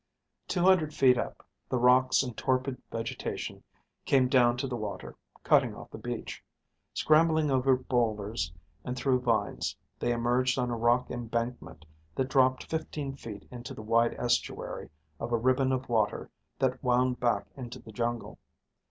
Two 0.47 0.63
hundred 0.63 0.95
feet 0.95 1.15
up, 1.15 1.45
the 1.69 1.77
rocks 1.77 2.23
and 2.23 2.35
torpid 2.35 2.81
vegetation 2.91 3.61
came 4.03 4.27
down 4.27 4.57
to 4.57 4.65
the 4.65 4.75
water, 4.75 5.15
cutting 5.43 5.75
off 5.75 5.91
the 5.91 5.99
beach. 5.99 6.43
Scrambling 6.91 7.51
over 7.51 7.75
boulders 7.77 8.51
and 8.83 8.97
through 8.97 9.19
vines, 9.19 9.77
they 9.99 10.11
emerged 10.11 10.57
on 10.57 10.71
a 10.71 10.75
rock 10.75 11.11
embankment 11.11 11.85
that 12.15 12.29
dropped 12.29 12.63
fifteen 12.63 13.15
feet 13.15 13.47
into 13.51 13.75
the 13.75 13.83
wide 13.83 14.15
estuary 14.15 14.89
of 15.19 15.31
a 15.31 15.37
ribbon 15.37 15.71
of 15.71 15.87
water 15.87 16.31
that 16.57 16.83
wound 16.83 17.19
back 17.19 17.45
into 17.55 17.77
the 17.77 17.91
jungle. 17.91 18.39